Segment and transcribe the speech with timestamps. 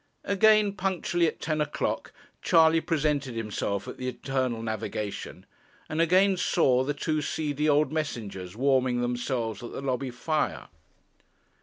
[0.23, 2.11] Again, punctually at ten o'clock,
[2.41, 5.45] Charley presented himself at the Internal Navigation;
[5.87, 10.69] and again saw the two seedy old messengers warming themselves at the lobby fire.